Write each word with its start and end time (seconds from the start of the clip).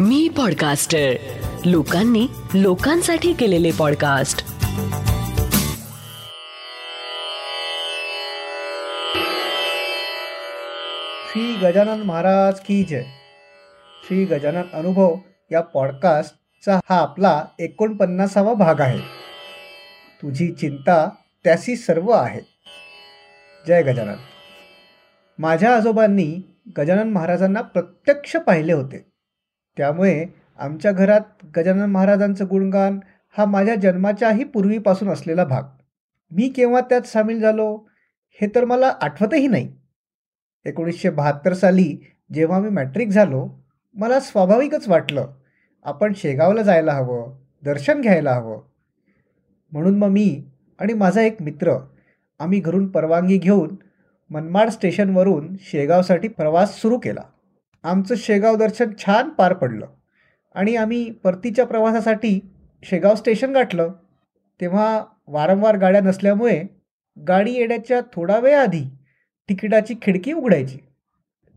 मी 0.00 0.28
podcaster 0.36 1.12
लोकांनी 1.64 2.26
लोकांसाठी 2.54 3.32
केलेले 3.32 3.70
पॉडकास्ट 3.78 4.38
श्री 11.28 11.54
गजानन 11.62 12.02
महाराज 12.02 12.60
की 12.60 12.84
जय. 12.84 13.02
श्री 14.04 14.24
गजानन 14.24 14.62
अनुभव 14.72 15.16
या 15.52 15.60
पॉडकास्टचा 15.60 16.80
हा 16.88 17.00
आपला 17.00 17.44
एकोणपन्नासावा 17.58 18.54
भाग 18.54 18.80
आहे. 18.80 18.98
तुझी 20.22 20.52
चिंता 20.52 21.10
त्याशी 21.44 21.76
सर्व 21.76 22.10
आहे. 22.10 22.40
जय 23.66 23.82
गजानन. 23.82 24.16
माझ्या 25.38 25.76
आजोबांनी 25.76 26.56
गजानन 26.78 27.08
महाराजांना 27.08 27.60
प्रत्यक्ष 27.60 28.36
पाहिले 28.36 28.72
होते. 28.72 29.15
त्यामुळे 29.76 30.26
आमच्या 30.58 30.92
घरात 30.92 31.46
गजानन 31.56 31.90
महाराजांचं 31.90 32.44
गुणगान 32.50 32.98
हा 33.36 33.44
माझ्या 33.44 33.74
जन्माच्याही 33.74 34.44
पूर्वीपासून 34.44 35.08
असलेला 35.08 35.44
भाग. 35.44 35.62
मी 36.30 36.48
केव्हा 36.48 36.80
त्यात 36.80 37.02
सामील 37.02 37.40
झालो 37.40 37.76
हे 38.40 38.48
तर 38.54 38.64
मला 38.64 38.92
आठवतही 39.02 39.46
नाही. 39.46 39.72
एकोणीसशे 40.64 41.10
बहात्तर 41.10 41.52
साली 41.52 41.96
जेव्हा 42.34 42.58
मी 42.60 42.68
मॅट्रिक 42.68 43.08
झालो 43.08 43.48
मला 43.94 44.20
स्वाभाविकच 44.20 44.88
वाटलं 44.88 45.32
आपण 45.84 46.12
शेगावला 46.16 46.62
जायला 46.62 46.92
हवं 46.92 47.32
दर्शन 47.64 48.00
घ्यायला 48.00 48.32
हवं. 48.32 48.62
म्हणून 49.72 49.98
मग 49.98 50.08
मी 50.08 50.44
आणि 50.78 50.92
माझा 50.92 51.22
एक 51.22 51.42
मित्र 51.42 51.76
आम्ही 52.38 52.60
घरून 52.60 52.88
परवानगी 52.90 53.38
घेऊन 53.38 53.76
मनमाड 54.30 54.68
स्टेशनवरून 54.68 55.56
शेगावसाठी 55.60 56.28
प्रवास 56.28 56.80
सुरू 56.80 56.98
केला. 56.98 57.20
आमचं 57.86 58.14
शेगाव 58.18 58.56
दर्शन 58.56 58.90
छान 58.98 59.28
पार 59.28 59.52
पडलं. 59.52 59.86
आणि 60.54 60.76
आम्ही 60.76 61.10
परतीच्या 61.10 61.66
प्रवासासाठी 61.66 62.40
शेगाव 62.82 63.14
स्टेशन 63.14 63.52
गाठलं. 63.52 63.92
तेव्हा 64.60 65.04
वारंवार 65.26 65.76
गाड्या 65.76 66.00
नसल्यामुळे 66.00 66.64
गाडी 67.28 67.52
येण्याच्या 67.52 68.00
थोडा 68.12 68.38
वेळ 68.38 68.58
आधी 68.58 68.84
तिकिटाची 69.48 69.94
खिडकी 70.02 70.32
उघडायची. 70.32 70.78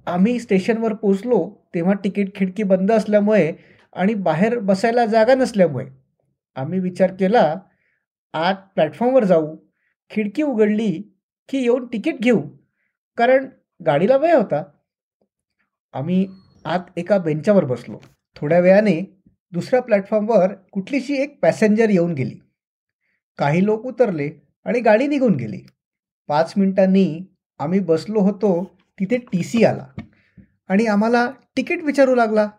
आम्ही 0.06 0.40
स्टेशनवर 0.40 0.94
पोचलो 0.94 1.56
तेव्हा 1.76 1.94
तिकीट 2.04 2.36
खिडकी 2.36 2.64
बंद 2.64 2.92
असल्यामुळे 2.92 3.54
आणि 3.94 4.14
बाहेर 4.14 4.60
बसायला 4.60 5.06
जागा 5.06 5.36
नसल्यामुळे 5.36 5.86
आम्ही 6.56 6.80
विचार 6.80 7.14
केला 7.14 7.56
आत 8.34 8.56
प्लॅटफॉर्मवर 8.76 9.24
जाऊ. 9.24 9.58
खिडकी 10.10 10.44
उघडली 10.44 11.18
की 11.50 11.58
येऊन 11.58 11.86
तिकीट 11.86 12.20
घेऊ. 12.20 12.42
कारण 13.18 13.50
गाडीला 13.86 14.18
वेळ 14.18 14.36
होता. 14.36 14.64
आम्ही 15.94 16.28
आत 16.66 16.80
एका 16.98 17.18
बेंचावर 17.18 17.66
बसलो. 17.66 18.00
थोड्या 18.36 18.60
वेळाने 18.60 19.22
दुसऱ्या 19.52 19.82
प्लॅटफॉर्मवर 19.82 20.54
कुठलीशी 20.72 21.14
एक 21.14 21.40
पॅसेंजर 21.42 21.90
येऊन 21.90 22.14
गेली. 22.14 22.40
काही 23.38 23.66
लोक 23.66 23.86
उतरले 23.86 24.30
आणि 24.66 24.80
गाडी 24.80 25.08
निघून 25.08 25.36
गेली. 25.36 25.62
पाच 26.28 26.54
मिनिटांनी 26.58 27.20
आम्ही 27.60 27.80
बसलो 27.80 28.20
होतो 28.20 28.52
तिथे 29.00 29.18
टी 29.18 29.44
सी 29.44 29.64
आला 29.64 29.88
आणि 30.70 30.86
आम्हाला 30.86 31.32
तिकीट 31.58 31.84
विचारू 31.84 32.16
लागला. 32.16 32.50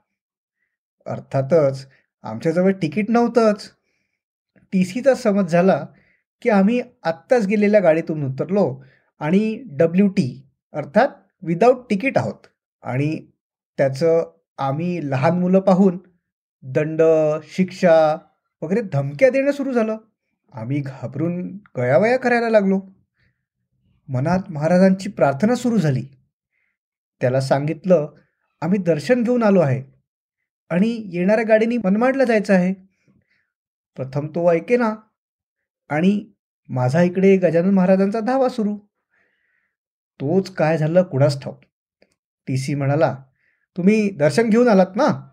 अर्थातच 1.07 1.87
आमच्याजवळ 2.23 2.73
तिकीट 2.73 3.11
नव्हतंच. 3.11 3.71
टी 4.73 4.85
सीचा 4.85 5.15
समज 5.15 5.51
झाला 5.51 5.87
की 6.43 6.49
आम्ही 6.49 6.83
आत्ताच 7.03 7.47
गेलेल्या 7.47 7.81
गाडीतून 7.81 8.25
उतरलो 8.25 8.83
आणि 9.19 9.63
डब्ल्यू 9.67 10.09
टी 10.09 10.47
अर्थात 10.73 11.09
विदाऊट 11.43 11.91
तिकीट 11.91 12.19
आहोत. 12.19 12.47
आणि 12.83 13.27
त्याचं 13.79 14.33
आम्ही 14.59 15.11
लहान 15.11 15.39
मुलं 15.39 15.61
पाहून 15.61 15.99
दंड 16.63 17.03
शिक्षा 17.43 18.17
वगैरे 18.63 18.81
धमक्या 18.83 19.31
देणं 19.31 19.53
सुरू 19.53 19.73
झालं. 19.73 19.97
आम्ही 20.53 20.81
घाबरून 20.81 21.59
गयावया 21.77 22.19
करायला 22.19 22.49
लागलो. 22.49 22.81
मनात 24.09 24.51
महाराजांची 24.51 25.11
प्रार्थना 25.11 25.55
सुरू 25.55 25.79
झाली. 25.79 26.05
त्याला 27.21 27.41
सांगितलं 27.41 28.09
आम्ही 28.61 28.79
दर्शन 28.79 29.23
घेऊन 29.23 29.43
आलो 29.43 29.61
आहे 29.61 29.83
आणि 30.71 31.11
येणाऱ्या 31.13 31.45
गाडीने 31.45 31.77
मनमाडला 31.77 32.25
जायचं 32.25 32.55
आहे. 32.55 32.75
प्रथम 33.97 34.27
तो 34.27 34.53
ऐके 34.53 34.77
ना. 34.77 34.95
आणि 35.89 36.33
माझा 36.69 37.03
इकडे 37.03 37.37
गजानन 37.37 37.75
महाराजांचा 37.75 38.21
धावा 38.21 38.49
सुरू. 38.49 38.77
तोच 40.21 40.55
काय 40.55 40.79
झालं 40.79 41.03
कुणास 41.03 41.43
ठाऊक. 41.43 41.61
टी 42.51 42.57
सी 42.57 42.75
म्हणाला 42.75 43.17
तुम्ही 43.77 44.11
दर्शन 44.11 44.49
घेऊन 44.49 44.69
आलात 44.69 44.97
ना? 44.97 45.29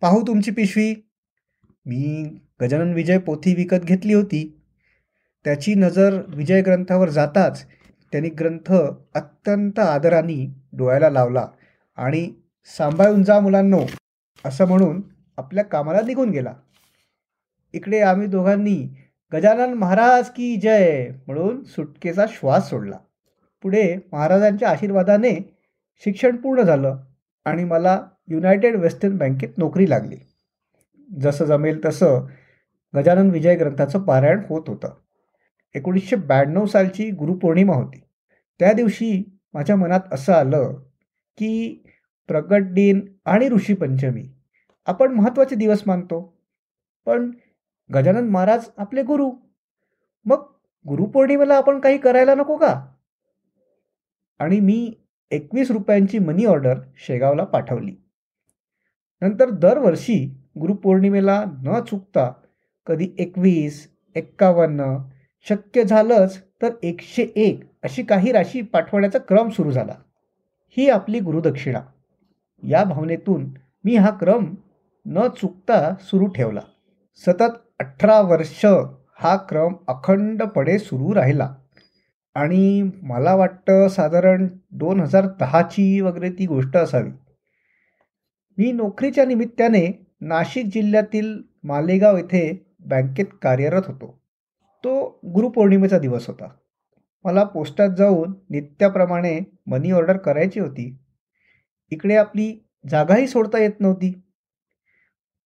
पाहू 0.00 0.22
तुमची 0.26 0.50
पिशवी. 0.50 0.94
मी 1.86 2.38
गजानन 2.62 2.92
विजय 2.94 3.18
पोथी 3.18 3.54
विकत 3.54 3.84
घेतली 3.84 4.14
होती. 4.14 4.60
त्याची 5.44 5.74
नजर 5.74 6.22
विजय 6.28 6.62
ग्रंथावर 6.62 7.08
जाताच 7.08 7.64
त्यांनी 8.12 8.28
ग्रंथ 8.28 8.72
अत्यंत 9.14 9.78
आदराने 9.78 10.54
डोळ्याला 10.72 11.10
लावला 11.10 11.48
आणि 11.96 12.34
सांभाळून 12.78 13.22
जा 13.22 13.40
मुलांनो 13.40 13.80
असं 14.44 14.68
म्हणून 14.68 15.02
आपल्या 15.36 15.64
कामाला 15.64 16.00
निघून 16.00 16.30
गेला. 16.30 16.54
इकडे 17.72 18.00
आम्ही 18.00 18.26
दोघांनी 18.26 19.08
गजानन 19.34 19.74
महाराज 19.74 20.30
की 20.30 20.56
जय 20.56 21.08
म्हणून 21.26 21.64
सुटकेचा 21.64 22.26
श्वास 22.28 22.70
सोडला. 22.70 22.98
पुढे 23.62 23.96
महाराजांच्या 24.12 24.70
आशीर्वादाने 24.70 25.57
शिक्षण 25.98 26.36
पूर्ण 26.36 26.62
झालं 26.62 26.96
आणि 27.44 27.64
मला 27.64 28.08
युनायटेड 28.28 28.76
वेस्टर्न 28.76 29.16
बँकेत 29.16 29.48
नोकरी 29.58 29.90
लागली. 29.90 30.16
जसं 31.20 31.44
जमेल 31.44 31.80
तसं 31.84 32.26
गजानन 32.96 33.30
विजय 33.30 33.56
ग्रंथाचं 33.56 34.02
पारायण 34.02 34.42
होत 34.48 34.62
होतं. 34.68 34.94
एकोणीसशे 35.74 36.16
ब्याण्णव 36.16 36.66
सालची 36.66 37.10
गुरुपौर्णिमा 37.10 37.74
होती. 37.74 38.02
त्या 38.58 38.72
दिवशी 38.72 39.38
माझ्या 39.52 39.76
मनात 39.76 40.00
असं 40.12 40.32
आलं 40.32 40.72
की 41.38 41.82
प्रगट 42.28 42.62
दिन 42.62 43.12
आणि 43.24 43.48
ऋषीपंचमी 43.48 44.28
आपण 44.86 45.12
महत्त्वाचे 45.12 45.56
दिवस 45.56 45.82
मानतो. 45.86 46.42
पण 47.06 47.30
गजानन 47.94 48.28
महाराज 48.28 48.68
आपले 48.76 49.02
गुरु. 49.02 49.30
मग 50.24 50.52
गुरुपौर्णिमेला 50.88 51.56
आपण 51.56 51.80
काही 51.80 51.98
करायला 51.98 52.34
नको 52.34 52.56
का? 52.56 52.88
आणि 54.38 54.60
मी 54.60 54.94
एकवीस 55.30 55.70
रुपयांची 55.70 56.18
मनी 56.18 56.44
ऑर्डर 56.44 56.80
शेगावला 56.96 57.44
पाठवली. 57.44 57.92
नंतर 59.22 59.50
दरवर्षी 59.50 60.38
गुरुपौर्णिमेला 60.60 61.44
न 61.62 61.80
चुकता 61.80 62.32
कधी 62.86 63.08
एकवीस 63.18 63.88
एक्कावन्न 64.14 64.96
शक्य 65.48 65.84
झालंच 65.84 66.42
तर 66.62 66.68
एकशे 66.82 67.22
एक 67.36 67.60
अशी 67.82 68.02
काही 68.02 68.32
राशी 68.32 68.62
पाठवण्याचा 68.62 69.18
क्रम 69.18 69.48
सुरू 69.48 69.70
झाला. 69.70 69.94
ही 70.76 70.88
आपली 70.88 71.20
गुरुदक्षिणा. 71.20 71.80
या 72.62 72.84
भावनेतून 72.84 73.50
मी 73.84 73.96
हा 73.96 74.10
क्रम 74.10 74.54
न 75.06 75.28
चुकता 75.28 75.94
सुरू 76.00 76.26
ठेवला. 76.26 76.60
सतत 77.16 77.80
अठरा 77.80 78.20
वर्ष 78.20 78.66
हा 79.18 79.36
क्रम 79.36 79.74
अखंडपणे 79.88 80.78
सुरू 80.78 81.14
राहिला. 81.14 81.54
आणि 82.34 82.90
मला 83.02 83.34
वाटतं 83.34 83.88
साधारण 83.88 84.48
दोन 84.70 85.00
हजार 85.00 85.26
दहाची 85.40 86.00
वगैरे 86.00 86.30
ती 86.30 86.46
गोष्ट 86.46 86.76
असावी. 86.76 87.10
मी 88.58 88.72
नोकरीच्या 88.72 89.24
निमित्ताने 89.24 90.06
नाशिक 90.20 90.66
जिल्ह्यातील 90.66 91.42
मालेगाव 91.64 92.16
येथे 92.16 92.74
बँकेत 92.80 93.26
कार्यरत 93.42 93.82
होतो. 93.86 94.22
तो 94.84 95.20
गुरुपौर्णिमेचा 95.34 95.98
दिवस 95.98 96.26
होता. 96.26 96.48
मला 97.24 97.44
पोस्टात 97.44 97.88
जाऊन 97.98 98.34
नित्याप्रमाणे 98.50 99.40
मनी 99.66 99.90
ऑर्डर 99.90 100.16
करायची 100.16 100.60
होती. 100.60 100.98
इकडे 101.90 102.16
आपली 102.16 102.58
जागाही 102.88 103.26
सोडता 103.26 103.58
येत 103.58 103.80
नव्हती. 103.80 104.22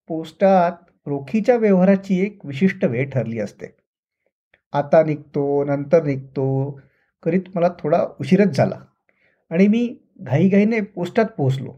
पोस्टात 0.09 0.73
रोखीच्या 1.07 1.57
व्यवहाराची 1.57 2.21
एक 2.21 2.47
विशिष्ट 2.47 2.85
वेळ 2.85 3.11
ठरली 3.11 3.39
असते. 3.39 3.82
आता 4.73 5.03
निघतो 5.03 5.65
नंतर 5.65 6.05
निघतो. 6.05 6.81
करीत 7.23 7.41
मला 7.55 7.69
थोडा 7.79 8.07
उशीरच 8.21 8.57
झाला. 8.57 8.81
आणि 9.51 9.69
मी 9.69 9.97
घाईघाईने 10.21 10.81
पोस्टात 10.81 11.25
पोहोचलो. 11.25 11.75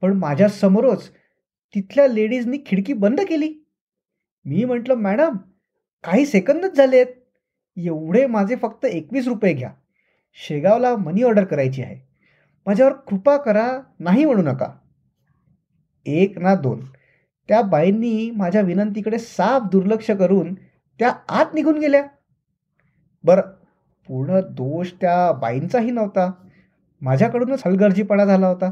पण 0.00 0.12
माझ्यासमोरच 0.12 1.10
तिथल्या 1.74 2.06
लेडीजनी 2.06 2.58
खिडकी 2.66 2.92
बंद 2.92 3.20
केली. 3.20 3.54
मी 4.44 4.64
म्हटलं 4.64 4.94
मॅडम 4.94 5.36
काही 6.04 6.26
सेकंदच 6.26 6.76
झाले 6.76 6.96
आहेत 6.96 7.14
एवढे 7.76 8.26
माझे 8.26 8.56
फक्त 8.56 8.84
एकवीस 8.84 9.28
रुपये 9.28 9.52
घ्या. 9.52 9.70
शेगावला 10.34 10.96
मनी 10.96 11.22
ऑर्डर 11.22 11.44
करायची 11.44 11.82
आहे. 11.82 12.08
माझ्यावर 12.66 12.92
कृपा 12.92 13.36
करा 13.36 13.80
नाही 13.98 14.24
म्हणू 14.24 14.42
नका. 14.42 14.72
एक 16.06 16.38
ना 16.38 16.54
दोन. 16.54 16.80
त्या 17.48 17.62
बाईंनी 17.62 18.30
माझ्या 18.30 18.60
विनंतीकडे 18.60 19.18
साफ 19.18 19.62
दुर्लक्ष 19.72 20.10
करून 20.10 20.54
त्या 21.02 21.14
आत 21.28 21.46
निघून 21.54 21.78
गेल्या. 21.78 22.06
बरं 23.24 23.42
पूर्ण 24.08 24.40
दोष 24.40 24.92
त्या 25.00 25.32
बाईंचाही 25.32 25.90
नव्हता. 25.90 26.32
माझ्याकडूनच 27.00 27.62
हलगर्जीपणा 27.66 28.24
झाला 28.24 28.48
होता. 28.48 28.66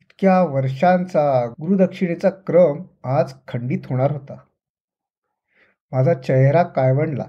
इतक्या 0.00 0.42
वर्षांचा 0.42 1.46
गुरुदक्षिणेचा 1.46 2.30
क्रम 2.30 2.82
आज 3.04 3.32
खंडित 3.48 3.78
होणार 3.90 4.10
होता. 4.10 4.34
माझा 5.92 6.14
चेहरा 6.14 6.62
काळवणला 6.62 7.24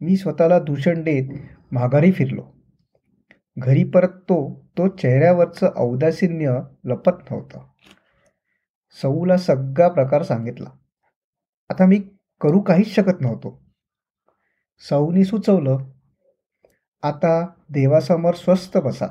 मी 0.00 0.16
स्वतःला 0.16 0.58
दूषण 0.58 1.02
देत 1.02 1.38
माघारी 1.72 2.12
फिरलो. 2.12 2.42
घरी 3.58 3.84
परततो 3.84 4.64
तो 4.78 4.88
चेहऱ्यावरचं 4.88 5.70
औदासिन्य 5.76 6.60
लपत 6.84 7.30
नव्हतं. 7.30 7.60
सऊला 9.02 9.36
सगळा 9.36 9.88
प्रकार 9.88 10.22
सांगितला. 10.22 10.70
आता 11.70 11.86
मी 11.86 12.02
करू 12.44 12.60
काहीच 12.60 12.86
शकत 12.86 13.20
नव्हतो. 13.20 13.62
सौनी 14.78 15.24
सुचवलं 15.24 15.78
आता 17.02 17.46
देवासमोर 17.68 18.34
स्वस्थ 18.34 18.78
बसा. 18.78 19.06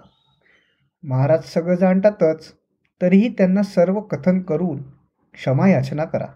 महाराज 1.03 1.43
सगळं 1.43 1.75
जाणतातच 1.75 2.53
तरीही 3.01 3.29
त्यांना 3.29 3.63
सर्व 3.63 3.99
कथन 3.99 4.41
करून 4.41 4.83
क्षमा 5.33 5.69
याचना 5.69 6.05
करा. 6.05 6.27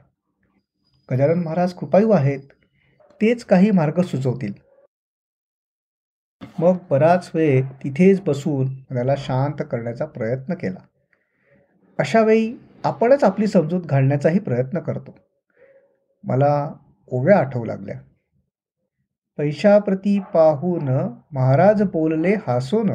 गजानन 1.12 1.44
महाराज 1.44 1.74
कृपायू 1.74 2.12
आहेत 2.12 2.40
तेच 3.22 3.46
काही 3.46 3.72
मार्ग 3.72 4.02
सुचवतील. 4.02 4.54
मग 6.60 6.78
बराच 6.90 7.32
वेळ 7.34 7.64
तिथेच 7.84 8.22
बसून 8.22 8.82
त्याला 8.82 9.16
शांत 9.18 9.64
करण्याचा 9.72 10.06
प्रयत्न 10.06 10.54
केला. 10.54 10.80
अशावेळी 12.00 12.58
आपणच 12.84 13.24
आपली 13.24 13.48
समजूत 13.48 13.82
घालण्याचाही 13.82 14.40
प्रयत्न 14.40 14.80
करतो. 14.80 15.16
मला 16.24 16.74
ओव्या 17.07 17.38
आठवू 17.39 17.65
लागल्या. 17.65 18.00
पैशाप्रती 19.38 20.19
पाहून 20.33 20.89
महाराज 21.31 21.83
बोलले 21.83 22.33
हासून 22.48 22.92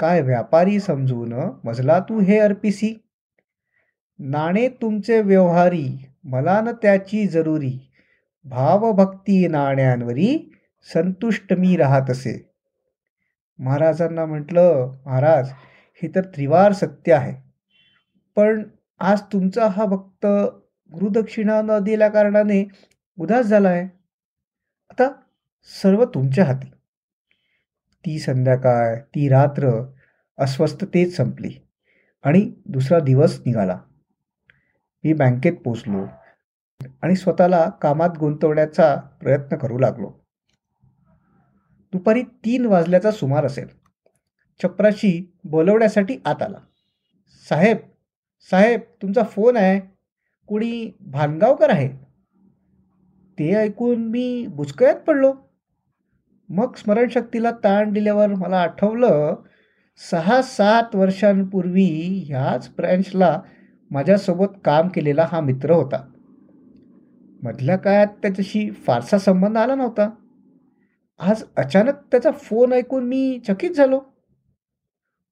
काय 0.00 0.20
व्यापारी 0.20 0.80
समजून 0.80 1.32
मजला 1.64 1.98
तू 1.98 2.20
हे 2.20 2.38
अर्पिसी? 2.38 2.94
नाणे 4.18 4.68
तुमचे 4.68 5.20
व्यवहारी 5.20 6.06
मला 6.24 6.60
न 6.60 6.68
त्याची 6.82 7.26
जरुरी. 7.26 7.90
भावभक्ती 8.44 9.46
नाण्यांवरी 9.46 10.52
संतुष्ट 10.94 11.52
मी 11.52 11.76
राहत 11.76 12.10
असे. 12.10 12.50
महाराजांना 13.58 14.24
म्हटलं 14.26 14.92
महाराज 15.06 15.50
हे 16.02 16.08
तर 16.14 16.20
त्रिवार 16.20 16.72
सत्य 16.72 17.12
आहे. 17.12 17.34
पण 18.36 18.62
आज 19.00 19.20
तुमचा 19.32 19.68
हा 19.68 19.84
भक्त 19.84 20.26
गुरुदक्षिणा 20.92 21.60
न 21.62 21.78
दिल्या 21.82 22.08
कारणाने 22.08 22.68
उदास 23.18 23.46
झाला 23.46 23.68
आहे 23.68 23.82
आता 24.90 25.12
सर्व 25.82 26.04
तुमच्या 26.04 26.44
हाती. 26.44 26.70
ती 28.06 28.18
संध्याकाळ 28.18 28.98
ती 28.98 29.28
रात्र 29.28 29.92
अस्वस्थतेत 30.38 31.10
संपली 31.10 31.54
आणि 32.22 32.52
दुसरा 32.66 32.98
दिवस 32.98 33.40
निघाला. 33.46 33.80
मी 35.04 35.12
बँकेत 35.12 35.52
पोचलो 35.64 36.06
आणि 37.02 37.16
स्वतःला 37.16 37.70
कामात 37.70 38.10
गुंतवण्याचा 38.20 38.96
प्रयत्न 38.96 39.56
करू 39.56 39.78
लागलो. 39.78 40.12
दुपारी 41.92 42.22
तीन 42.22 42.66
वाजल्याचा 42.66 43.10
सुमार 43.10 43.44
असेल. 43.44 43.68
चपराशी 44.62 45.38
बोलवण्यासाठी 45.44 46.18
आत 46.24 46.42
आला. 46.42 46.58
साहेब 47.48 47.76
साहेब 48.50 48.80
तुमचा 49.02 49.22
फोन 49.22 49.56
आहे. 49.56 49.80
कुणी 50.46 50.90
भानगावकर 51.00 51.70
आहे? 51.70 52.03
ते 53.38 53.54
ऐकून 53.54 54.10
मी 54.10 54.46
बुचकळ्यात 54.46 54.94
पडलो. 54.94 55.34
मग 56.48 56.74
स्मरणशक्तीला 56.74 57.50
ताण 57.50 57.92
दिल्यावर 57.92 58.26
मला 58.26 58.56
आठवलं 58.56 59.36
सहा 60.10 60.42
सात 60.42 60.96
वर्षांपूर्वी 60.96 62.24
ह्याच 62.26 62.70
ब्रँचला 62.76 63.40
माझ्यासोबत 63.90 64.46
काम 64.64 64.88
केलेला 64.88 65.28
हा 65.32 65.40
मित्र 65.40 65.70
होता. 65.70 66.08
मधल्या 67.42 67.76
काळात 67.76 68.06
त्याच्याशी 68.06 68.70
फारसा 68.70 69.18
संबंध 69.18 69.56
आला 69.56 69.74
नव्हता. 69.74 70.10
आज 71.18 71.44
अचानक 71.56 71.94
त्याचा 72.10 72.30
फोन 72.30 72.72
ऐकून 72.72 73.04
मी 73.04 73.40
चकित 73.48 73.70
झालो. 73.70 74.00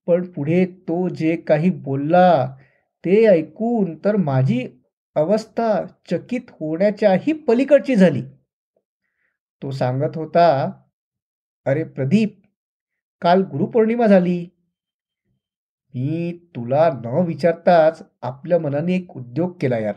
पण 0.07 0.25
पुढे 0.25 0.65
तो 0.65 1.09
जे 1.09 1.37
काही 1.37 1.71
बोलला 1.71 2.57
ते 3.05 3.27
ऐकून 3.27 3.99
तर 4.05 4.17
माझी 4.17 4.69
अवस्था 5.17 5.87
चकित 6.11 6.41
होण्याच्याही 6.51 7.33
पलीकडची 7.33 7.97
झाली. 7.97 8.23
तो 9.63 9.71
सांगत 9.71 10.17
होता 10.17 10.73
अरे 11.67 11.85
प्रदीप 11.85 12.43
काल 13.23 13.43
गुरुपौर्णिमा 13.43 14.07
झाली. 14.07 14.49
मी 15.95 16.39
तुला 16.57 16.91
न 17.05 17.07
विचारताच 17.07 18.03
आपल्या 18.23 18.59
मनाने 18.59 18.95
एक 18.95 19.17
उद्योग 19.17 19.57
केला 19.61 19.79
यार. 19.79 19.95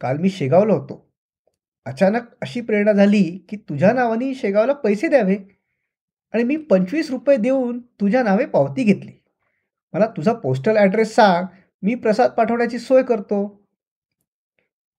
काल 0.00 0.18
मी 0.18 0.30
शेगावला 0.30 0.74
होतो. 0.74 1.12
अचानक 1.86 2.22
अशी 2.42 2.60
प्रेरणा 2.60 2.92
झाली 2.92 3.46
की 3.48 3.56
तुझ्या 3.56 3.92
नावाने 3.92 4.34
शेगावला 4.34 4.72
पैसे 4.72 5.08
द्यावे 5.08 5.36
आणि 6.32 6.44
मी 6.44 6.56
पंचवीस 6.56 7.10
रुपये 7.10 7.36
देऊन 7.36 7.80
तुझ्या 7.80 8.22
नावे 8.22 8.46
पावती 8.46 8.84
घेतली. 8.84 9.12
मला 9.92 10.06
तुझा 10.06 10.32
पोस्टल 10.32 10.76
ॲड्रेस 10.76 11.14
सांग 11.14 11.46
मी 11.82 11.94
प्रसाद 11.94 12.30
पाठवण्याची 12.30 12.78
सोय 12.78 13.02
करतो. 13.02 13.64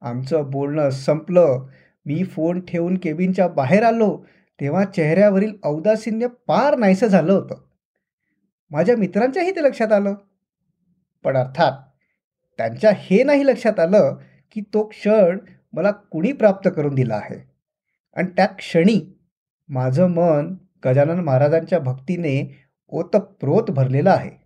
आमचं 0.02 0.50
बोलणं 0.50 0.90
संपलं. 0.90 1.68
मी 2.06 2.24
फोन 2.24 2.66
ठेवून 2.66 2.98
केबिनच्या 2.98 3.48
बाहेर 3.48 3.84
आलो 3.84 4.26
तेव्हा 4.62 4.86
चेहऱ्यावरील 4.86 5.54
औदासिन्य 5.64 6.28
पार 6.28 6.78
नाहीसं 6.78 7.08
झालं 7.08 7.34
होतं. 7.34 7.56
माझ्या 8.72 8.98
मित्रांच्याही 8.98 9.52
ते 9.52 9.64
लक्षात 9.64 9.92
आलं. 9.92 10.14
पण 11.24 11.38
अर्थात 11.38 11.72
त्यांच्या 12.58 12.92
हे 12.96 13.24
नाही 13.24 13.46
लक्षात 13.46 13.80
आलं 13.80 14.18
की 14.52 14.62
तो 14.62 14.88
क्षण 14.88 15.40
मला 15.74 15.92
कुणी 15.92 16.32
प्राप्त 16.32 16.70
करून 16.76 16.96
दिला 16.96 17.16
आहे. 17.16 17.50
आणि 18.14 18.28
त्या 18.28 18.46
क्षणी 18.46 19.20
माझं 19.70 20.08
मन 20.08 20.56
गजानन 20.86 21.20
महाराजांच्या 21.20 21.80
भक्तीने 21.80 22.66
ओतप्रोत 22.88 23.72
भरलेलं 23.72 24.10
आहे. 24.10 24.39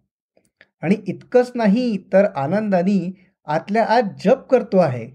आणि 0.83 0.95
इतकंच 1.07 1.51
नाही 1.56 1.97
तर 1.97 2.25
आनंदाने 2.35 3.12
आतल्या 3.45 3.85
आत 3.85 4.01
जप 4.25 4.47
करतो 4.51 4.77
आहे. 4.77 5.07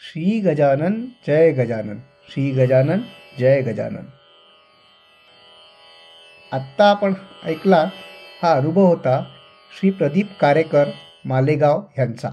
श्री 0.00 0.40
गजानन 0.40 1.04
जय 1.26 1.50
गजानन. 1.50 1.96
श्री 2.28 2.50
गजानन 2.50 3.00
जय 3.38 3.60
गजानन. 3.60 4.04
आत्ता 6.52 6.84
आपण 6.84 7.14
ऐकला 7.44 7.88
हा 8.42 8.52
अनुभव 8.52 8.86
होता 8.86 9.24
श्री 9.80 9.90
प्रदीप 9.90 10.26
कारेकर 10.40 10.84
मालेगाव 11.24 11.82
यांचा. 11.98 12.28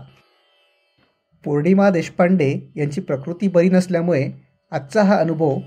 पौर्णिमा 1.46 1.90
देशपांडे 1.90 2.72
यांची 2.76 3.02
प्रकृती 3.02 3.48
बरी 3.48 3.70
नसल्यामुळे 3.70 4.30
आजचा 4.72 5.04
हा 5.04 5.20
अनुभव 5.20 5.58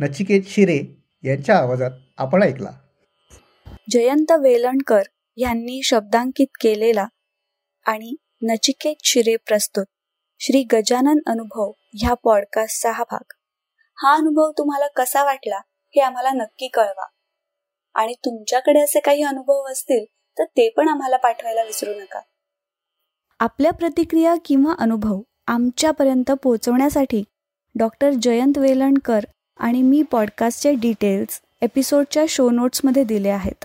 नचिकेत 0.00 0.42
शिरे 0.46 1.02
यांच्या 1.22 1.58
आवाजात 1.58 1.90
आपण 2.18 2.42
ऐकला. 2.42 2.70
जयंत 3.90 4.32
वेलणकर 4.32 5.02
यांनी 5.36 5.82
शब्दांकित 5.82 6.46
केलेला 6.60 7.06
आणि 7.86 8.14
नचिकेत 8.42 8.94
शिरे 9.04 9.36
प्रस्तुत. 9.36 9.84
श्री 10.38 10.62
गजानन 10.62 11.18
अनुभव 11.26 11.72
ह्या 11.78 12.14
पॉडकास्टचा 12.14 12.90
हा 12.90 13.04
भाग. 13.10 13.32
हा 13.98 14.14
अनुभव 14.14 14.50
तुम्हाला 14.50 14.86
कसा 14.86 15.24
वाटला 15.24 15.56
हे 15.66 16.00
आम्हाला 16.00 16.30
नक्की 16.30 16.68
कळवा. 16.68 17.06
आणि 17.94 18.14
तुमच्याकडे 18.24 18.80
असे 18.80 19.00
काही 19.00 19.22
अनुभव 19.22 19.62
असतील 19.62 20.04
तर 20.38 20.44
ते 20.44 20.68
पण 20.68 20.88
आम्हाला 20.88 21.16
पाठवायला 21.16 21.62
विसरू 21.62 21.94
नका. 21.94 22.20
आपल्या 23.38 23.72
प्रतिक्रिया 23.72 24.34
किंवा 24.44 24.74
अनुभव 24.78 25.20
आमच्यापर्यंत 25.46 26.30
पोहोचवण्यासाठी 26.30 27.24
डॉक्टर 27.78 28.10
जयंत 28.22 28.58
वेलणकर 28.58 29.20
आणि 29.56 29.82
मी 29.82 30.02
पॉडकास्टचे 30.02 30.74
डिटेल्स 30.74 31.40
एपिसोडच्या 31.60 32.24
शो 32.28 32.50
नोट्समध्ये 32.50 33.04
दिले 33.04 33.28
आहेत. 33.28 33.64